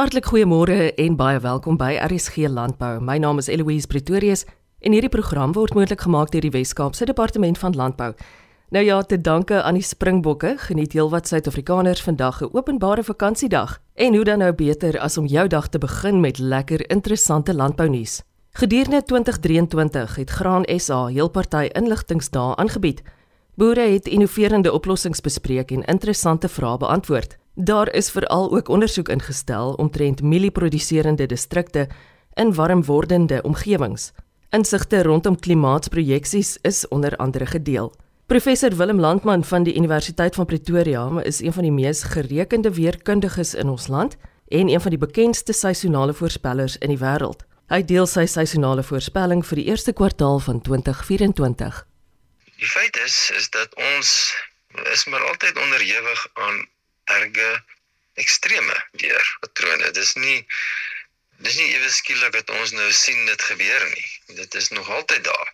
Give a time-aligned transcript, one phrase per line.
[0.00, 3.02] Hartlik goeiemôre en baie welkom by RSG Landbou.
[3.04, 4.46] My naam is Eloise Pretorius
[4.80, 8.14] en hierdie program word moontlik gemaak deur die Wes-Kaapse Departement van Landbou.
[8.72, 13.76] Nou ja, te danke aan die Springbokke geniet heelwat Suid-Afrikaners vandag 'n openbare vakansiedag.
[13.94, 18.22] En hoe dan nou beter as om jou dag te begin met lekker interessante landbounuus.
[18.50, 23.02] Gedurende 2023 het Graan SA heel party inligtingsdae aangebied.
[23.54, 27.36] Boere het innoverende oplossings bespreek en interessante vrae beantwoord.
[27.54, 31.88] Daar is veral ook ondersoek ingestel omtrent mielieproduserende distrikte
[32.34, 34.12] in warm wordende omgewings.
[34.50, 37.94] Insigte rondom klimaatsprojeksies is onder andere gedeel.
[38.26, 43.54] Professor Willem Landman van die Universiteit van Pretoria is een van die mees gerekende weerkundiges
[43.54, 44.16] in ons land
[44.48, 47.42] en een van die bekendste seisonale voorspellers in die wêreld.
[47.70, 51.86] Hy deel sy seisonale voorspelling vir die eerste kwartaal van 2024.
[52.58, 54.34] Die feit is is dat ons
[54.92, 56.66] is maar altyd onderhewig aan
[57.16, 57.50] erge
[58.20, 59.90] ekstreme weerpatrone.
[59.96, 60.38] Dis nie
[61.40, 64.08] dis nie ewe skielik dat ons nou sien dit gebeur nie.
[64.40, 65.52] Dit is nog altyd daar.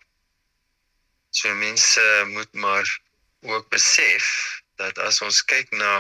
[1.31, 2.99] So mense moet maar
[3.47, 4.27] ook besef
[4.81, 5.93] dat as ons kyk na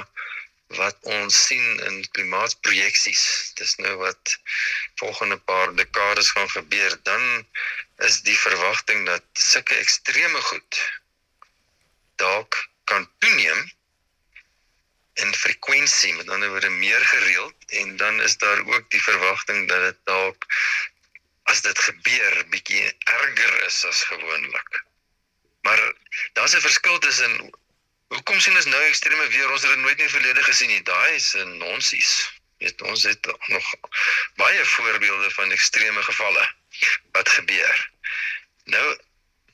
[0.74, 4.36] wat ons sien in klimaatsprojeksies, dis nou wat
[4.98, 7.46] volgende paar dekades gaan gebeur, dan
[8.08, 10.80] is die verwagting dat sulke ekstreme goed
[12.16, 13.62] dalk kan toeneem
[15.76, 19.96] frekwensie, met ander woorde meer gereeld en dan is daar ook die verwagting dat dit
[20.04, 20.46] dalk
[21.42, 24.84] as dit gebeur bietjie erger is as gewoonlik.
[25.62, 25.92] Maar
[26.32, 27.50] daar's 'n verskil tussen
[28.08, 30.82] hoekom sien ons nou ekstreme weer ons het dit nooit meer verlede gesien nie.
[30.82, 32.32] Daai is 'n nonsies.
[32.58, 33.66] Weet ons het nog
[34.36, 36.52] baie voorbeelde van ekstreme gevalle
[37.12, 37.90] wat gebeur.
[38.64, 38.96] Nou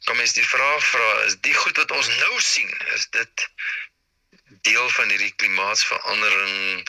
[0.04, 3.50] kom is die vraag vra is die goed wat ons nou sien is dit
[4.68, 6.88] deel van hierdie klimaatsverandering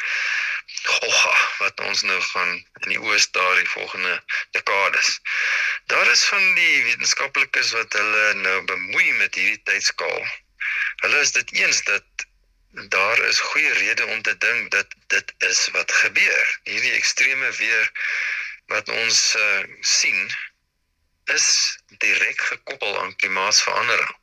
[0.84, 2.52] gogga wat ons nou gaan
[2.84, 4.14] in die oos daar die volgende
[4.52, 5.20] dekades.
[5.92, 10.24] Daar is van die wetenskaplikes wat hulle nou bemoei met hierdie tydskaal.
[11.06, 12.28] Hulle is dit eens dat
[12.96, 16.60] daar is goeie rede om te dink dat dit is wat gebeur.
[16.64, 17.92] Hierdie ekstreme weer
[18.72, 20.32] wat ons uh, sien
[21.32, 21.48] is
[21.98, 24.16] direk gekoppel aan klimaatsverandering.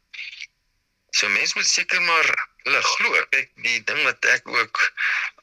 [1.10, 3.24] So mense moet seker maar hulle glo.
[3.30, 4.82] Kyk, die ding wat ek ook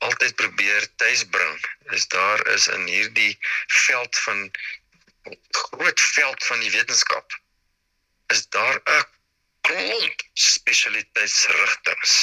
[0.05, 1.59] altyd probeer tuisbring,
[1.97, 3.33] is daar is in hierdie
[3.87, 4.47] veld van
[5.51, 7.39] groot veld van die wetenskap
[8.27, 9.05] is daar 'n
[9.61, 12.15] klomp spesialiteitsrigtinge.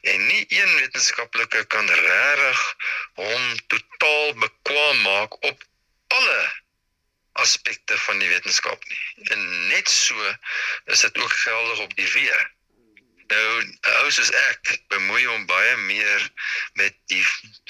[0.00, 2.60] En nie een wetenskaplike kan regtig
[3.14, 5.64] hom totaal bekwam maak op
[6.06, 6.52] alle
[7.32, 9.28] aspekte van die wetenskap nie.
[9.34, 10.34] En net so
[10.84, 12.50] is dit ook geldig op die weer.
[13.30, 13.50] Nou
[14.02, 16.22] ou soos ek bemoei hom baie meer
[16.80, 17.22] met die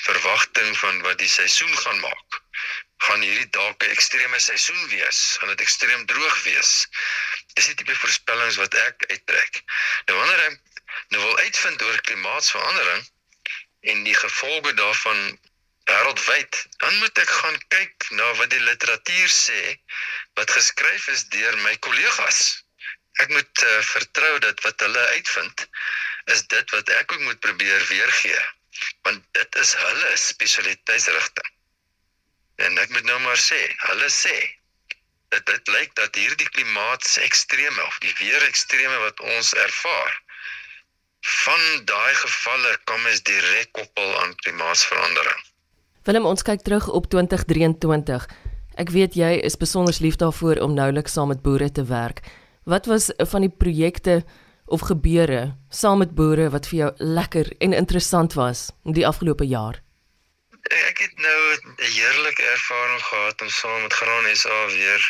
[0.06, 2.38] verwagting van wat die seisoen gaan maak.
[3.06, 5.20] Gaan hierdie dalk 'n ekstreme seisoen wees?
[5.40, 6.72] Gaan dit ekstreem droog wees?
[7.54, 9.60] Dis die tipe voorspellings wat ek uittrek.
[10.08, 10.56] Nou wanneer ek
[11.12, 13.04] nou wil uitvind oor klimaatsverandering
[13.92, 15.20] en die gevolge daarvan
[15.90, 19.62] wêreldwyd, dan moet ek gaan kyk na wat die literatuur sê
[20.40, 22.42] wat geskryf is deur my kollegas
[23.18, 25.66] ek moet uh, vertrou dat wat hulle uitvind
[26.34, 28.40] is dit wat ek ook moet probeer weergee
[29.02, 31.50] want dit is hulle spesialiteitsrigting.
[32.64, 34.36] En ek moet nou maar sê hulle sê
[35.34, 40.16] dat dit lyk dat hierdie klimaatsekstreme of die weer ekstreme wat ons ervaar
[41.44, 45.42] van daai gevalle kom is direk koppel aan klimaatsverandering.
[46.08, 48.26] Willem ons kyk terug op 2023
[48.80, 52.22] ek weet jy is besonder lief daarvoor om nouliks saam met boere te werk
[52.64, 54.24] Wat was van die projekte
[54.66, 59.80] of gebeure saam met boere wat vir jou lekker en interessant was die afgelope jaar?
[60.88, 65.02] Ek het nou 'n heerlike ervaring gehad om saam met Graan SA weer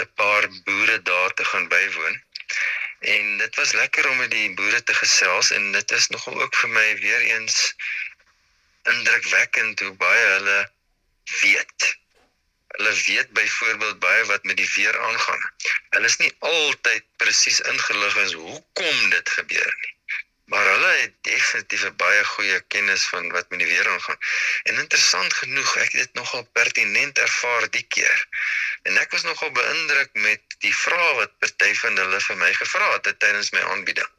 [0.00, 2.22] 'n paar boere daar te gaan bywoon.
[2.98, 6.54] En dit was lekker om met die boere te gesels en dit is nogal ook
[6.54, 7.74] vir my weer eens
[8.82, 10.70] indrukwekkend hoe baie hulle
[11.40, 11.67] weet
[12.88, 15.42] Hulle weet byvoorbeeld baie wat met die weer aangaan.
[15.88, 19.94] Hulle is nie altyd presies ingelig oor hoekom dit gebeur nie.
[20.48, 24.18] Maar hulle het definitief 'n baie goeie kennis van wat met die weer aangaan.
[24.62, 28.26] En interessant genoeg, ek het dit nogal pertinent ervaar die keer.
[28.82, 32.92] En ek was nogal beïndruk met die vrae wat party van hulle vir my gevra
[32.92, 34.12] het tydens my aanbieding.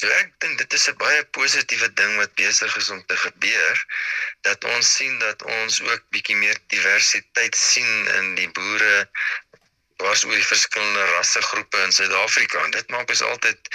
[0.00, 3.82] So ek dink dit is 'n baie positiewe ding wat besig is om te gebeur
[4.48, 8.94] dat ons sien dat ons ook bietjie meer diversiteit sien in die boere
[10.00, 13.70] dwars oor die verskillende rassegroepe in Suid-Afrika en dit maak ons altyd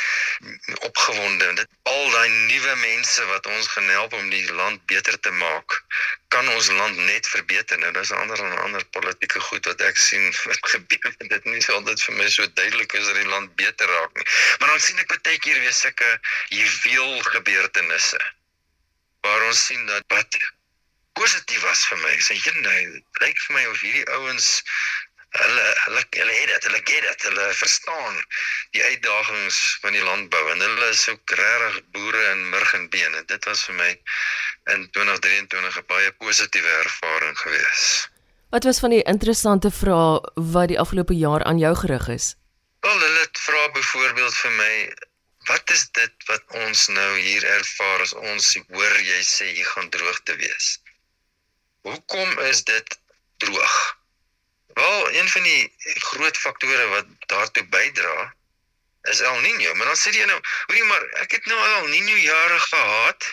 [0.89, 1.51] opgewonde.
[1.61, 5.77] Dit al daai nuwe mense wat ons gaan help om die land beter te maak,
[6.33, 7.79] kan ons land net verbeter.
[7.81, 11.61] Nou daar's ander en ander politieke goed wat ek sien wat gebeur en dit nie
[11.77, 14.27] altyd vir my so duidelik is dat die land beter raak nie.
[14.59, 16.11] Maar dan sien ek baie keer weer sulke
[16.49, 18.21] juweel gebeurtenisse
[19.25, 20.37] waar ons sien dat wat
[21.15, 22.13] positief was vir my.
[22.21, 22.53] Sê jy
[23.23, 24.49] lyk vir my of hierdie ouens
[25.41, 28.19] hulle hulle hulle het dit, hulle get dit, hulle verstaan
[28.77, 33.15] die uitdagings van die landbou en hulle is so regtig boere in murg en been
[33.19, 33.89] en dit was vir my
[34.75, 38.09] in 2023 'n baie positiewe ervaring gewees.
[38.55, 40.21] Wat was van die interessante vrae
[40.53, 42.35] wat die afgelope jaar aan jou gerig is?
[42.79, 44.73] Wel, hulle het vra byvoorbeeld vir my
[45.45, 49.91] Wat is dit wat ons nou hier ervaar as ons hoor jy sê jy gaan
[49.93, 50.69] droog te wees?
[51.85, 52.97] Hoekom is dit
[53.43, 53.75] droog?
[54.75, 55.73] Wel, een van die
[56.09, 58.35] groot faktore wat daartoe bydra
[59.01, 59.73] is El Niño.
[59.75, 63.29] Maar dan sê jy nou, hoorie maar, ek het nou al Niño jare gehad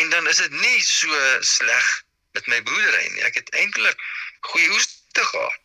[0.00, 1.90] en dan is dit nie so sleg
[2.32, 3.26] met my boerdery nie.
[3.28, 4.00] Ek het eintlik
[4.48, 5.60] goeie oes te gehad.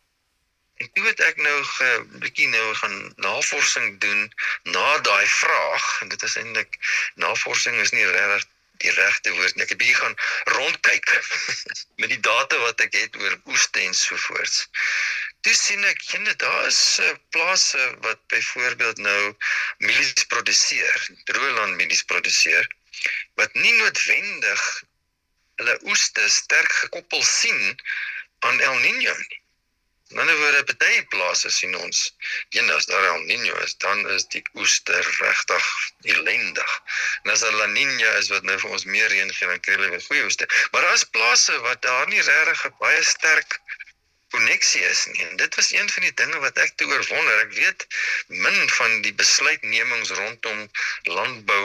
[0.80, 4.28] En toe het ek nou 'n bietjie nou gaan navorsing doen
[4.76, 6.76] na daai vraag en dit is eintlik
[7.14, 8.48] navorsing is nie regtig
[8.84, 9.64] die regte woord nie.
[9.64, 10.16] Ek het bietjie gaan
[10.56, 11.12] rondkyk
[12.00, 14.66] met die data wat ek het oor oeste en so voorts.
[15.44, 19.20] Toe sien ek jene daar is uh, plase wat byvoorbeeld nou
[19.78, 22.68] mielies produseer, droëland mielies produseer
[23.40, 24.64] wat nie noodwendig
[25.60, 27.62] hulle oeste sterk gekoppel sien
[28.48, 29.40] aan El Niño nie.
[30.10, 31.98] In ander woorde, baie plase sien ons,
[32.56, 35.68] een as daar El Niño is, dan is die oeste regtig
[36.14, 36.72] ellendig.
[37.22, 39.76] En as daar La Niña is wat nou vir ons meer reën gee, dan kry
[39.78, 40.48] hulle weer goeie oeste.
[40.72, 43.60] Maar daar is plase wat daar nie regtig baie sterk
[44.30, 45.22] koneksie is nie.
[45.26, 47.40] En dit was een van die dinge wat ek te oorwonder.
[47.46, 47.86] Ek weet
[48.26, 50.66] min van die besluitnemings rondom
[51.02, 51.64] landbou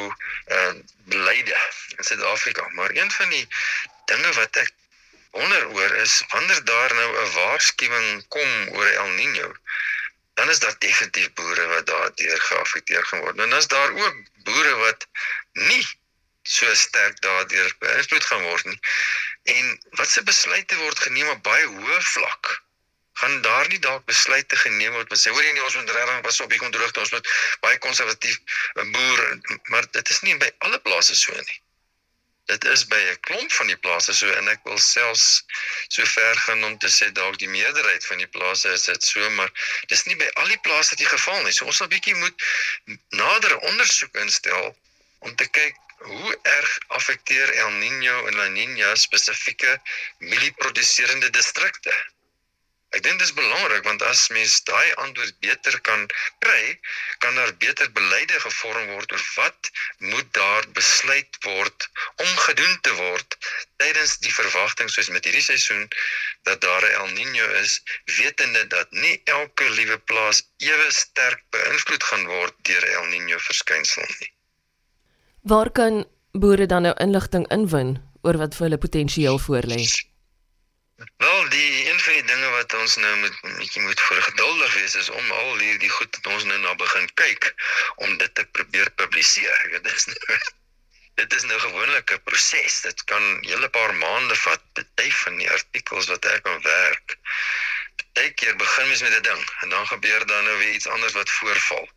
[0.59, 0.73] uh
[1.05, 1.57] beleide
[1.97, 3.45] in Suid-Afrika, maar een van die
[4.09, 4.73] dinge wat ek
[5.35, 9.49] wonder oor is wanneer daar nou 'n waarskuwing kom oor El Niño,
[10.33, 13.37] dan is daar definitief boere wat daardeur geaffekteer gaan word.
[13.37, 14.15] En dan is daar ook
[14.47, 15.07] boere wat
[15.53, 15.87] nie
[16.43, 18.79] so sterk daardeur beïnvloed gaan word nie.
[19.43, 22.63] En wat se besluite word geneem op baie hoë vlak?
[23.15, 26.23] gaan daar nie dalk besluite geneem word wat sê hoor jy nie ons moet regtig
[26.27, 27.29] pas op hier kom droogte ons moet
[27.63, 28.57] baie konservatief
[28.95, 29.21] boer
[29.73, 31.59] maar dit is nie by alle plase so nie
[32.51, 35.45] dit is by 'n klomp van die plase so en ek wil selfs
[35.87, 39.29] so ver gaan om te sê dalk die meerderheid van die plase is dit so
[39.37, 39.51] maar
[39.93, 41.53] dis nie by al die plase die geval nie.
[41.53, 42.45] So ons sal bietjie moet
[43.09, 44.75] nader ondersoek instel
[45.19, 49.81] om te kyk hoe erg affekteer El Niño en La Niña spesifieke
[50.17, 51.93] mielieproduserende distrikte.
[52.95, 56.05] Ek dink dit is belangrik want as mens daai antwoord beter kan
[56.43, 56.61] kry,
[57.19, 59.71] kan daar beter beleide gevorm word oor wat
[60.11, 61.87] moet daar besluit word
[62.23, 63.37] om gedoen te word
[63.83, 65.83] tydens die verwagting soos met hierdie seisoen
[66.47, 67.81] dat daar 'n El Niño is,
[68.19, 74.07] wetende dat nie elke liewe plaas ewe sterk beïnvloed gaan word deur El Niño verskynsel
[74.19, 74.31] nie.
[75.41, 79.83] Waar kan boere dan nou inligting inwin oor wat vir hulle potensieel voorlê?
[81.17, 84.93] Wel, die een van die dinge wat ons nou moet bietjie moet voor geduldig wees
[84.95, 87.47] is om al hierdie goed wat ons nou na begin kyk
[87.95, 89.57] om dit te probeer publiseer.
[89.65, 90.37] Ek weet dit is nou
[91.21, 92.79] dit is nou gewoonlik 'n proses.
[92.87, 94.63] Dit kan hele paar maande vat,
[95.01, 97.17] baie van die artikels wat ek aan werk.
[97.99, 101.37] Partykeer begin mens met 'n ding en dan gebeur daar nou weer iets anders wat
[101.39, 101.89] voorval.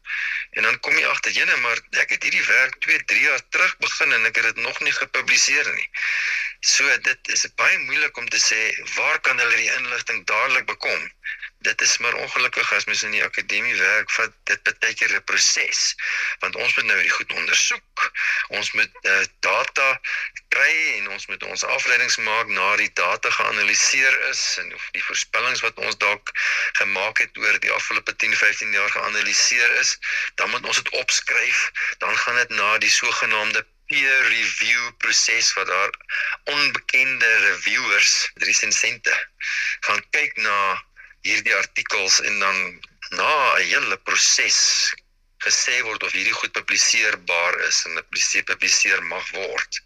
[0.59, 3.77] En dan kom jy agter, jene, maar ek het hierdie werk 2, 3 jaar terug
[3.85, 5.87] begin en ek het dit nog nie gepubliseer nie.
[6.73, 8.59] So dit is baie moeilik om te sê
[8.97, 11.05] waar kan hulle die inligting dadelik bekom?
[11.67, 15.25] Dit is maar ongelukkig as mens in die akademie werk, vat dit baie keer 'n
[15.25, 15.81] proses.
[16.39, 18.11] Want ons moet nou die goed ondersoek.
[18.49, 19.89] Ons moet uh, data
[20.49, 25.05] kry en ons moet ons afleidings maak na die data geanaliseer is en of die
[25.05, 26.31] voorspellings wat ons dalk
[26.79, 29.99] gemaak het oor die afgelope 10, 15 jaar geanaliseer is,
[30.35, 31.71] dan moet ons dit opskryf.
[31.99, 35.91] Dan gaan dit na die sogenaamde peer review proses wat daar
[36.45, 39.15] onbekende reviewers, resensente
[39.81, 40.59] gaan kyk na
[41.27, 42.59] hierdie artikels en dan
[43.11, 44.59] na 'n hele proses
[45.47, 49.83] gesê word of hierdie goed publiseerbaar is en gepubliseer mag word.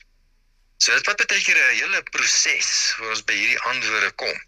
[0.83, 4.39] So dit wat baie keer 'n hele proses voor ons by hierdie antwoorde kom.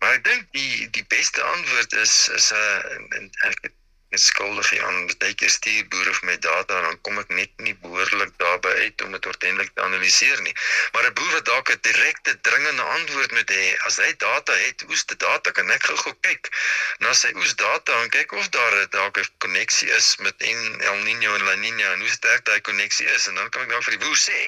[0.00, 3.72] Maar ek dink die die beste antwoord is is 'n ek
[4.10, 7.52] net skuldig aan baie keer stuur boere vir my data en dan kom ek net
[7.66, 10.54] nie behoorlik daarby uit om dit ordentlik te analiseer nie.
[10.92, 14.84] Maar 'n boer wat dalk 'n direkte dringende antwoord moet hê, as hy data het,
[14.88, 16.50] oes die data kan ek gou kyk
[16.98, 21.34] na sy oes data en kyk of daar dalk 'n koneksie is met El Niño
[21.34, 23.98] en La Niña en hoe sterk daai koneksie is en dan kan ek dan vir
[23.98, 24.40] die boer sê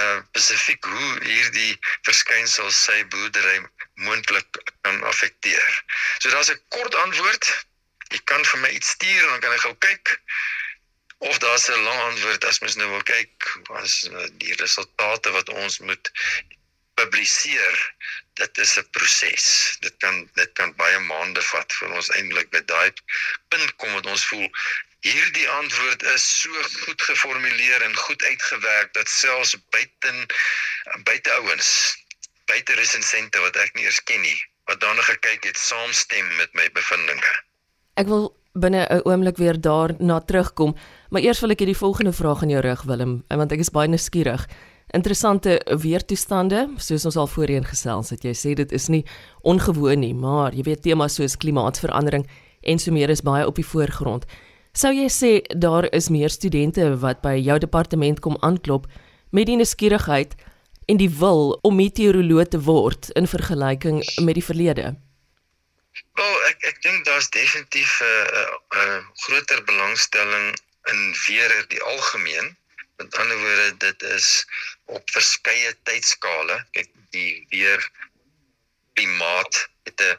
[0.00, 3.58] uh spesifiek hoe hierdie verskynsel sy boerdery
[3.94, 5.84] moontlik kan affekteer.
[6.18, 7.68] So daar's 'n kort antwoord
[8.10, 10.14] jy kan vir my iets stuur en dan kan ek gou kyk
[11.30, 13.48] of daar's 'n lang antwoord as mens nou wil kyk
[13.82, 16.12] as eh, die resultate wat ons moet
[17.00, 17.76] publiseer.
[18.40, 19.76] Dit is 'n proses.
[19.80, 22.92] Dit kan dit kan baie maande vat vir ons eintlik by daai
[23.48, 24.48] punt kom wat ons voel
[25.00, 30.26] hierdie antwoord is so goed geformuleer en goed uitgewerk dat selfs buiten
[31.04, 31.70] buite ouens
[32.44, 36.68] buite resensente wat ek nie eens ken nie wat daarna gekyk het saamstem met my
[36.76, 37.32] bevindinge
[38.00, 40.74] Ek wil binne 'n oomblik weer daarna terugkom,
[41.10, 43.88] maar eers wil ek hierdie volgende vraag aan jou rig Willem, want ek is baie
[43.88, 44.48] nuuskierig.
[44.94, 48.22] Interessante weertoestande, soos ons al voorheen gesels het.
[48.24, 49.04] Jy sê dit is nie
[49.42, 52.26] ongewoon nie, maar jy weet temas soos klimaatsverandering
[52.62, 54.24] en so meer is baie op die voorgrond.
[54.72, 58.86] Sou jy sê daar is meer studente wat by jou departement kom aanklop
[59.30, 60.34] met die nuuskierigheid
[60.88, 64.96] en die wil om meteoroloog te word in vergelyking met die verlede?
[66.14, 70.46] Wel, ek ek dink daar's definitief 'n uh, 'n uh, uh, groter belangstelling
[70.92, 72.56] in weer die algemeen.
[72.96, 74.46] Met ander woorde, dit is
[74.84, 76.66] op verskeie tydskale.
[76.70, 77.90] Kyk, die weer
[78.94, 80.18] klimaat het 'n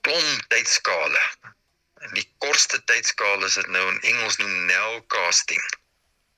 [0.00, 1.22] klomp tydskale.
[2.00, 5.64] En die kortste tydskaal is dit nou in Engels noem nowcasting.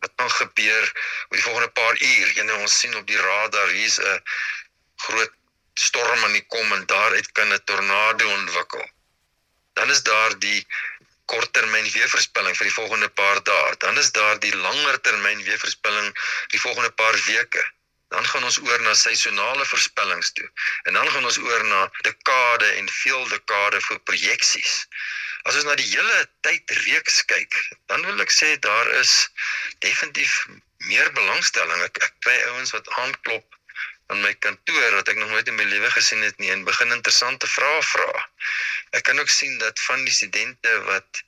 [0.02, 0.84] Wat dan gebeur
[1.28, 2.32] oor die volgende paar uur?
[2.34, 4.18] Jy nou ons sien op die radar hier's 'n
[4.96, 5.34] groot
[5.74, 8.88] storm aan die kom en daaruit kan 'n tornado ontwikkel.
[9.72, 10.66] Dan is daar die
[11.24, 13.76] korttermyn weervoorspelling vir die volgende paar dae.
[13.78, 17.64] Dan is daar die langertermyn weervoorspelling vir die volgende paar weke.
[18.08, 20.48] Dan gaan ons oor na seisonale voorspellings toe.
[20.82, 24.74] En dan gaan ons oor na dekade en veel dekade vir projeksies.
[25.48, 29.14] As ons na die hele tydreeks kyk, dan wil ek sê daar is
[29.86, 30.36] definitief
[30.90, 31.80] meer belangstelling.
[31.88, 33.58] Ek ek kry ouens wat aanklop
[34.12, 36.92] aan my kantoor wat ek nog nooit in my lewe gesien het nie en begin
[36.92, 38.24] interessante vrae vra.
[38.98, 41.22] Ek kan ook sien dat van die studente wat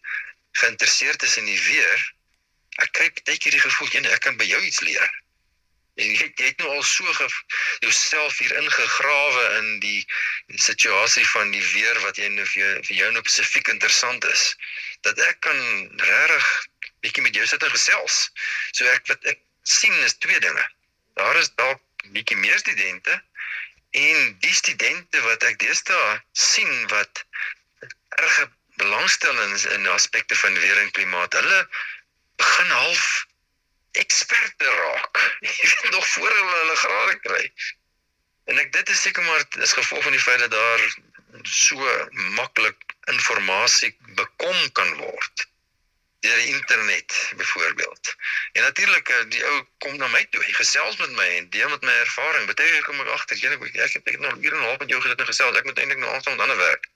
[0.61, 2.09] geïnteresseerd is in die weer,
[2.85, 5.13] ek kry baie keer die gevoel jy ek kan by jou iets leer.
[5.95, 7.07] En jy, jy het nou al so
[7.85, 10.01] jouself hier ingegrawe in die
[10.59, 14.45] situasie van die weer wat jy nou vir jou, vir jou nou spesifiek interessant is
[15.07, 15.61] dat ek kan
[16.03, 16.51] regtig
[17.05, 18.21] bietjie met jou sit en gesels.
[18.73, 20.67] So ek wat ek sien is twee dinge.
[21.21, 21.81] Daar is dalk
[22.13, 23.23] bietjie meer studente
[23.91, 27.25] en die studente wat ek deesdae sien wat
[28.19, 28.39] erg
[28.83, 31.33] belangstellings in aspekte van weer en klimaat.
[31.39, 31.61] Hulle
[32.37, 33.27] begin half
[34.03, 35.23] eksperte raak.
[35.47, 37.45] Jy weet nog voor hulle hulle grade kry.
[38.51, 40.87] En ek dit is seker maar as gevolg van die feit dat daar
[41.43, 41.91] so
[42.41, 45.49] maklik inligting bekom kan word
[46.25, 48.15] deur die internet byvoorbeeld.
[48.53, 51.69] En natuurlik eh, die ou kom na my toe, hy gesels met my en deel
[51.69, 52.49] met my ervaring.
[52.49, 54.95] Baie kom ek agter, jy ek ek het ek het nou hier 'n half met
[54.95, 55.59] jou gesit en gesels.
[55.61, 56.89] Ek moet eintlik nou aanstaan met ander werk.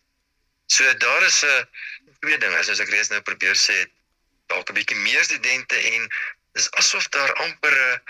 [0.66, 3.76] So daar is 'n uh, eh, twee dinge soos ek reeds nou probeer sê,
[4.46, 6.10] dalk 'n bietjie meer studente en
[6.56, 8.00] dis asof daar amper 'n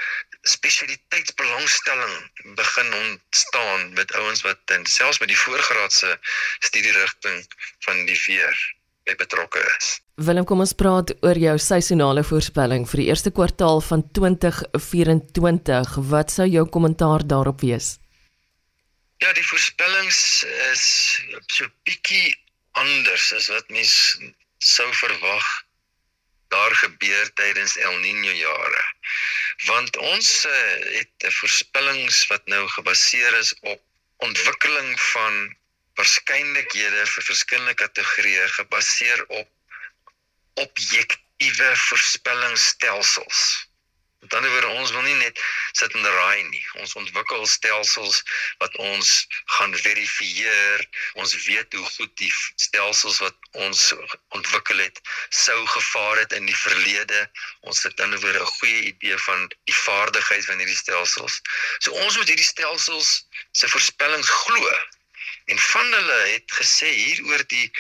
[0.43, 2.15] spesialiteitsbelangstelling
[2.55, 6.19] begin ontstaan met ouens wat dan selfs met die voorgraadse
[6.59, 7.47] studierigting
[7.79, 8.21] van die
[9.09, 10.01] VR betrokke is.
[10.17, 15.95] Willem, kom ons praat oor jou seisonale voorspelling vir die eerste kwartaal van 2024.
[16.11, 17.97] Wat sou jou kommentaar daarop wees?
[19.23, 20.85] Ja, die voorspellings is
[21.51, 22.35] so bietjie
[22.79, 23.95] anders as wat mens
[24.59, 25.47] sou verwag
[26.53, 28.85] daar gebeur tydens El Niño jare.
[29.67, 30.53] Want ons uh,
[30.97, 33.81] het 'n voorspellings wat nou gebaseer is op
[34.25, 35.57] ontwikkeling van
[35.99, 39.49] waarskynlikhede vir verskillende kategorieë gebaseer op
[40.67, 43.41] objektiewe voorspellingsstelsels.
[44.19, 45.41] Met ander woorde, ons wil nie net
[45.79, 46.63] sit en raai nie.
[46.83, 48.17] Ons ontwikkel stelsels
[48.63, 49.11] wat ons
[49.57, 50.83] gaan verifieer.
[51.23, 52.33] Ons weet hoe goed die
[52.65, 53.85] stelsels wat ons
[54.35, 54.99] ontwikkel het
[55.43, 57.25] sou gevaar het in die verlede.
[57.71, 61.41] Ons het dan weer 'n goeie idee van die vaardigheid van hierdie stelsels.
[61.79, 64.79] So ons moet hierdie stelsels se voorspellings glo
[65.49, 67.71] En van hulle het gesê hier oor die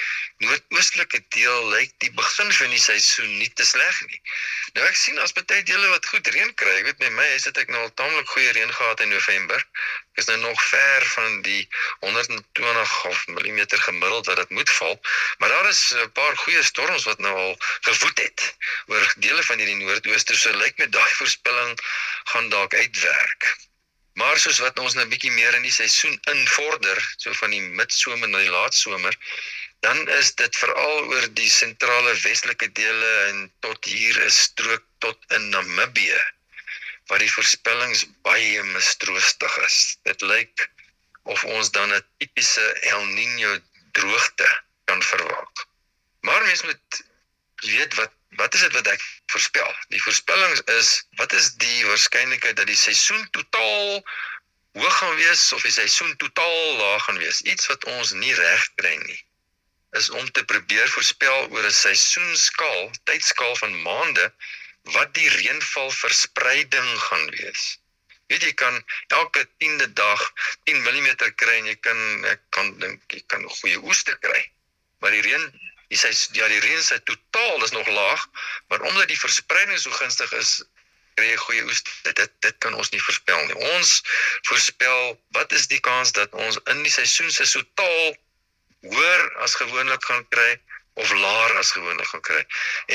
[0.45, 4.21] noordoostelike deel lyk die begin van die seisoen nie te sleg nie.
[4.79, 6.79] Nou ek sien as baie dele wat goed reën kry.
[6.79, 9.67] Ek weet by my is dit ek nou al taamlik goeie reën gehad in November.
[10.17, 11.61] Ek is nou nog ver van die
[12.07, 14.97] 120 of millimeter gemiddeld wat dit moet val,
[15.39, 17.57] maar daar is 'n paar goeie storms wat nou al
[17.91, 18.51] gewoed het
[18.87, 20.41] oor dele van hierdie noordooste.
[20.41, 21.79] So lyk my daai voorspelling
[22.33, 23.68] gaan dalk uitwerk.
[24.19, 28.31] Maar soos wat ons nou bietjie meer in die seisoen invorder, so van die midsomer
[28.31, 29.15] na die laatsomer,
[29.87, 35.39] dan is dit veral oor die sentrale westelike dele en tot hier is strook tot
[35.39, 36.19] in Namibië
[37.09, 39.79] waar die voorspellings baie mistroostig is.
[40.05, 40.67] Dit lyk
[41.33, 43.55] of ons dan 'n tipiese El Niño
[43.97, 44.49] droogte
[44.85, 45.65] kan verwag.
[46.21, 47.03] Maar mens moet
[47.71, 49.71] weet wat wat is dit wat ek voorspel?
[49.89, 54.03] Die voorspellings is wat is die waarskynlikheid dat die seisoen totaal
[54.79, 57.41] hoog gaan wees of die seisoen totaal laag gaan wees?
[57.41, 59.23] Iets wat ons nie reg kry nie
[59.97, 64.27] is om te probeer voorspel oor 'n seisoenskaal, tydskaal van maande
[64.97, 67.79] wat die reënval verspreiding gaan wees.
[68.29, 70.21] Weet jy kan elke 10de dag
[70.65, 71.09] 10 mm
[71.43, 74.43] kry en jy kan ek kan dink jy kan goeie oeste kry.
[75.01, 75.47] Maar die reën
[75.93, 78.27] die sy ja die reën sy totaal is nog laag,
[78.69, 80.59] maar omdat die verspreiding so gunstig is,
[81.19, 81.83] kry jy goeie oes.
[82.07, 83.59] Dit dit dit kan ons nie voorspel nie.
[83.75, 83.95] Ons
[84.51, 88.17] voorspel wat is die kans dat ons in die seisoen se totaal
[88.87, 90.51] hoër as gewoonlik gaan kry
[91.03, 92.43] of laer as gewoonlik gaan kry.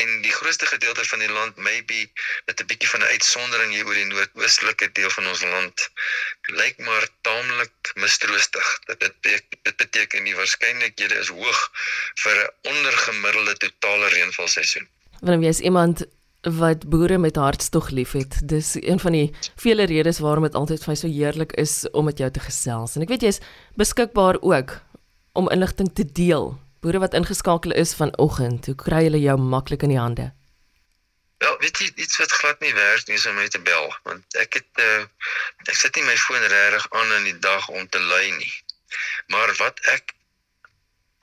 [0.02, 2.00] En die grootste gedeelte van die land maybe
[2.46, 5.90] met 'n bietjie van 'n uitsondering hier oor die noordoostelike deel van ons land
[6.62, 8.68] lyk maar taamlik mistroostig.
[8.86, 11.62] Dit dit beteken die waarskynlikhede is hoog
[12.24, 14.88] vir 'n ondergemiddelde totale reënvalseisoen.
[15.20, 16.06] Wanneer jy is iemand
[16.44, 18.48] wat boere met hartstog liefhet.
[18.48, 22.06] Dis een van die vele redes waarom dit altyd vir my so heerlik is om
[22.06, 22.96] met jou te gesels.
[22.96, 23.40] En ek weet jy's
[23.76, 24.82] beskikbaar ook
[25.32, 29.94] om inligting te deel boere wat ingeskakel is vanoggend, hoe kry hulle jou maklik in
[29.94, 30.26] die hande?
[31.44, 34.38] Wel, weet jy iets wat glad nie werk nie is om my te bel, want
[34.42, 35.06] ek het uh,
[35.72, 38.52] ek sit nie my foon regtig aan in die dag om te lui nie.
[39.32, 40.12] Maar wat ek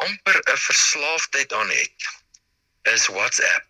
[0.07, 2.09] amper 'n verslaafdheid aan het,
[2.95, 3.69] is WhatsApp.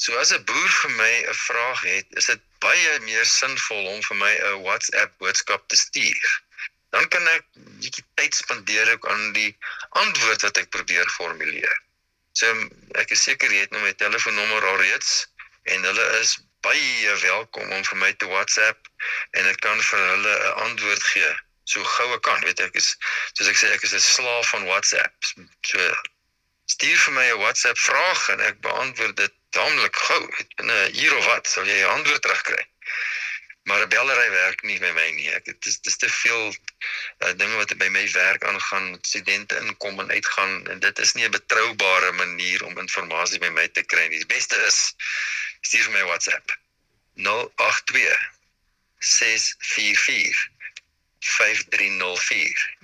[0.00, 4.02] So as 'n boer vir my 'n vraag het, is dit baie meer sinvol om
[4.08, 6.40] vir my 'n WhatsApp boodskap te stuur
[6.96, 7.44] dan kan ek
[7.84, 9.50] bietjie tyd spandeer ook aan die
[10.00, 11.74] antwoord wat ek probeer formuleer.
[12.38, 12.52] So
[13.02, 15.10] ek is seker jy het nou my telefoonnommer al reeds
[15.72, 18.88] en hulle is baie welkom om vir my te WhatsApp
[19.36, 21.32] en ek kan vir hulle 'n antwoord gee
[21.72, 22.40] so gou ek kan.
[22.48, 22.94] Weet ek is
[23.34, 25.32] soos ek sê ek is 'n slaaf van WhatsApp.
[25.72, 25.90] So
[26.76, 30.22] stuur vir my 'n WhatsApp vraag en ek beantwoord dit taamlik gou.
[30.64, 32.64] In 'n uur of wat sal jy 'n antwoord terugkry
[33.66, 35.30] maar 'n bellery werk nie by my nie.
[35.34, 40.00] Ek dit is dis te veel uh, dinge wat by my werk aangaan, studente inkom
[40.00, 44.06] en uitgaan en dit is nie 'n betroubare manier om inligting by my te kry
[44.06, 44.22] nie.
[44.22, 44.94] Die beste is
[45.60, 46.54] stuur vir my WhatsApp
[47.14, 48.30] 082
[48.98, 50.48] 644
[51.18, 52.76] 5304.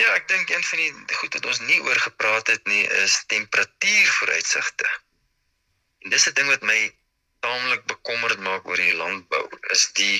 [0.00, 3.20] Ja, ek dink een van die goed wat ons nie oor gepraat het nie is
[3.26, 4.88] temperatuurvooruitsigte.
[6.00, 6.80] En dis 'n ding wat my
[7.44, 9.44] taamlik bekommerd maak oor die landbou
[9.76, 10.18] is die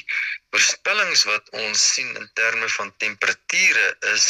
[0.53, 4.27] voorspellings wat ons sien in terme van temperature is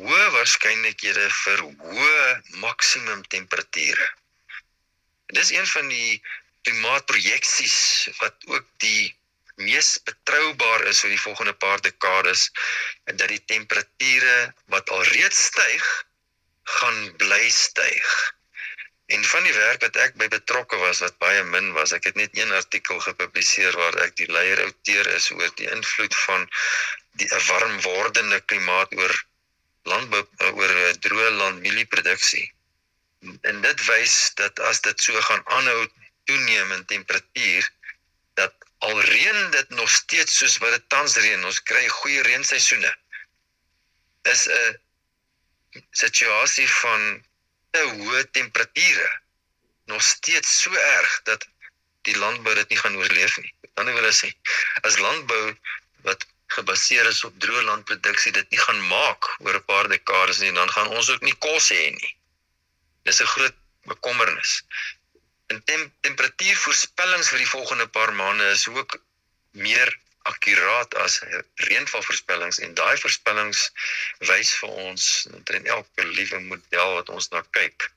[0.00, 4.06] hoë waarskynlikhede vir hoë maksimum temperature.
[5.36, 6.22] Dis een van die
[6.66, 7.76] klimaatprojeksies
[8.20, 9.12] wat ook die
[9.60, 12.48] mees betroubaar is vir die volgende paar dekades
[13.10, 14.36] en dat die temperature
[14.74, 15.88] wat alreeds styg
[16.78, 18.08] gaan bly styg.
[19.12, 22.16] En van die werk wat ek by betrokke was wat baie min was, ek het
[22.20, 26.46] net een artikel gepubliseer waar ek die leier outeer is oor die invloed van
[27.20, 29.14] die warm wordende klimaat oor
[29.92, 30.72] landbou oor
[31.06, 32.46] droë landmielieproduksie.
[33.50, 35.82] En dit wys dat as dit so gaan aanhou
[36.30, 37.68] toeneem in temperatuur
[38.40, 38.54] dat
[38.88, 42.94] al reën dit nog steeds soos wat dit tans reën, ons kry goeie reenseisoene.
[44.32, 44.78] Is 'n
[46.04, 47.04] situasie van
[47.80, 49.10] hoë temperature
[49.84, 51.46] nog steeds so erg dat
[52.02, 53.54] die landbou dit nie gaan oorleef nie.
[53.74, 54.30] Dan wil ek sê
[54.82, 55.56] as landbou
[56.06, 60.52] wat gebaseer is op droë landproduksie dit nie gaan maak oor 'n paar dekades nie,
[60.52, 62.12] dan gaan ons ook nie kos hê nie.
[63.04, 63.56] Dis 'n groot
[63.92, 64.62] bekommernis.
[65.46, 68.98] En tem temperatuurvoorspellings vir die volgende paar maande is ook
[69.50, 69.98] meer
[70.30, 71.18] akkuraat as
[71.68, 73.64] reënvalvoorspellings en daai voorspellings
[74.30, 75.08] wys vir ons
[75.58, 77.88] in elke liewe model wat ons na kyk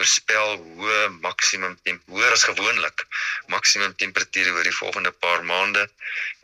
[0.00, 3.06] voorspel hoe maksimum temperatuur as gewoonlik
[3.54, 5.88] maksimum temperature oor die volgende paar maande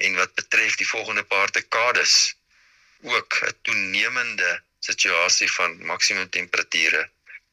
[0.07, 2.17] en wat betref die volgende paar dekades
[3.03, 7.09] ook 'n toenemende situasie van maksimum temperature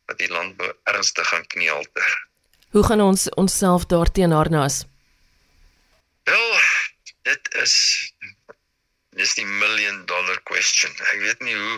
[0.05, 2.27] wat die landbou ernstig gaan knielter.
[2.69, 4.85] Hoe gaan ons onsself daarteen harnas?
[6.23, 6.59] Wel,
[7.25, 7.75] dit is
[9.15, 10.91] dis die million dollar question.
[11.13, 11.77] Ek weet nie hoe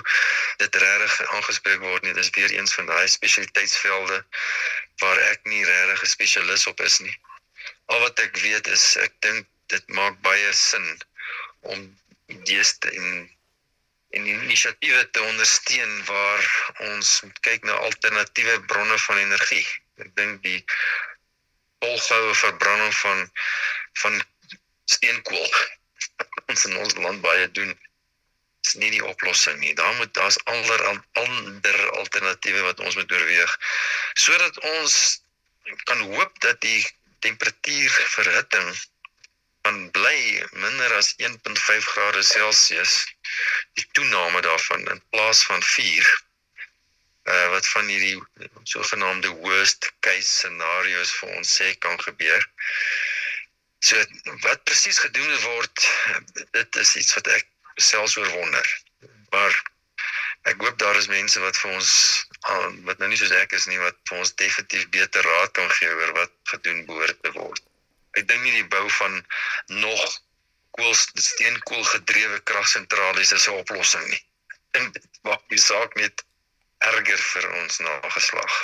[0.62, 2.16] dit regtig aangespreek word nie.
[2.18, 4.24] Dis weer eens van daai spesialiteitsvelde
[5.04, 7.16] waar ek nie regtig 'n spesialis op is nie.
[7.94, 10.88] Al wat ek weet is ek dink dit maak baie sin
[11.62, 11.88] om
[12.28, 13.30] idees te en
[14.16, 16.46] en inisiatiewe te ondersteun waar
[16.90, 17.10] ons
[17.46, 19.68] kyk na alternatiewe bronne van energie.
[20.04, 20.64] Ek dink die
[21.84, 23.32] volgehoue verbranding van
[24.02, 24.22] van
[24.90, 25.52] steenkool
[26.52, 27.74] ons in ons land baie doen
[28.68, 29.74] is nie die oplossing nie.
[29.80, 30.84] Daar moet daar's ander
[31.22, 33.58] ander alternatiewe wat ons moet oorweeg
[34.26, 34.98] sodat ons
[35.90, 36.82] kan hoop dat die
[37.26, 38.70] temperatuurverhitting
[39.68, 40.20] van bly
[40.52, 42.94] minder as 1.5 grade Celsius
[43.80, 46.08] die toename daarvan in plaas van 4
[47.28, 48.20] uh eh, wat van hierdie
[48.64, 52.46] sogenaamde worst case scenario's vir ons sê kan gebeur.
[53.80, 54.04] So
[54.46, 55.88] wat presies gedoen word,
[56.52, 58.68] dit is iets wat ek selfs oorwonder.
[59.32, 59.62] Maar
[60.52, 61.92] ek hoop daar is mense wat vir ons
[62.88, 65.90] wat nou nie soos ek is nie wat vir ons definitief beter raad kan gee
[65.92, 67.60] oor wat gedoen behoort te word
[68.18, 69.20] ek dink nie die bou van
[69.68, 70.06] nog
[70.78, 74.24] koolsteenkool gedrewe kragsentrales is 'n oplossing nie.
[74.78, 76.26] En dit maak die saak net
[76.90, 78.58] erger vir ons nageslag.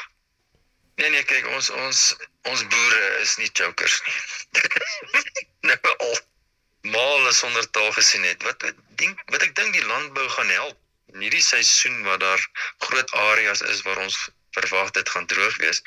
[0.95, 2.01] Nee nee, kyk ons ons
[2.51, 4.19] ons boere is nie chokers nie.
[5.69, 6.15] nou al
[6.93, 8.43] mal is onder taal gesien het.
[8.43, 8.65] Wat
[9.01, 10.77] dink wat ek dink die landbou gaan help
[11.13, 12.43] in hierdie seisoen waar daar
[12.85, 14.17] groot areas is waar ons
[14.57, 15.81] verwag dit gaan droog wees.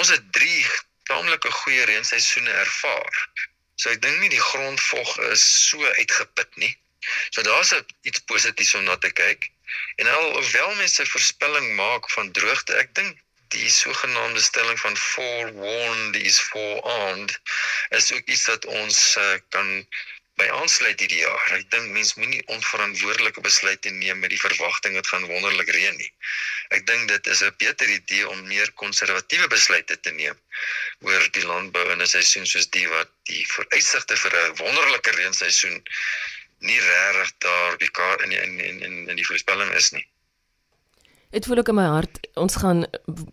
[0.00, 0.66] Ons het 3
[1.10, 3.22] taamlike goeie reenseisoene ervaar.
[3.78, 6.74] So ek dink nie die grondvog is so uitgeput nie.
[7.30, 9.46] So daar's iets positiefs om na te kyk.
[10.02, 13.22] En alhoewel mense voorspelling maak van droogte, ek dink
[13.54, 17.38] die sogenaamde stelling van forewarned is forearmed
[17.88, 19.86] is ook iets wat ons uh, kan
[20.38, 21.46] by aansluit hierdie jaar.
[21.56, 26.10] Ek dink mense moenie onverantwoordelike besluite neem met die verwagting dit gaan wonderlik reën nie.
[26.76, 30.38] Ek dink dit is 'n beter idee om meer konservatiewe besluite te neem
[31.08, 35.82] oor die landbou in 'n seisoen soos die wat die vooruitsigte vir 'n wonderlike reenseisoen
[36.70, 40.06] nie regtig daar in in in in, in die voorspelling is nie.
[41.30, 42.20] Dit voel ook in my hart.
[42.34, 42.86] Ons gaan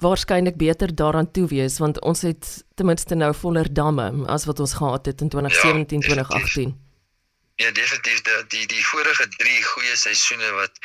[0.03, 4.59] waarskynlik beter daaraan toe wees want ons het ten minste nou voller damme as wat
[4.59, 6.75] ons gehad het in 2017 ja, 2018.
[7.55, 8.21] Ja, definitief.
[8.21, 10.79] Die die die vorige 3 goeie seisoene wat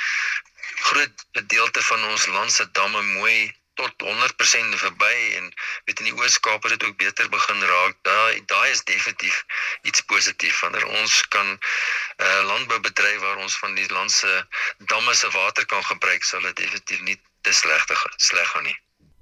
[0.81, 5.53] groot gedeelte van ons land se damme mooi tot 100% verby en
[5.85, 7.97] weet in die Oos-Kaap het dit ook beter begin raak.
[8.09, 9.45] Daai daai is definitief
[9.89, 14.13] iets positief wanneer ons kan 'n uh, eh, landbou bedryf waar ons van die land
[14.13, 14.47] se
[14.79, 18.79] damme se water kan gebruik, sal dit definitief nie te sleg te sleg gaan nie.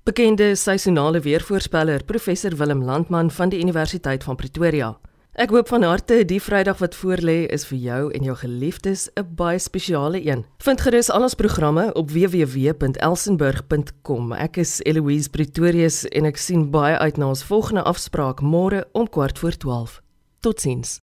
[0.08, 4.98] Bekende seisonale weervoorspeller professor Willem Landman van die Universiteit van Pretoria.
[5.38, 9.22] Ek hoop van harte die Vrydag wat voorlê is vir jou en jou geliefdes 'n
[9.38, 10.44] baie spesiale een.
[10.58, 14.32] Vind gerus al ons programme op www.elsenburg.com.
[14.32, 19.08] Ek is Eloise Pretorius en ek sien baie uit na ons volgende afspraak môre om
[19.08, 20.00] 12:15.
[20.40, 21.00] Totsiens.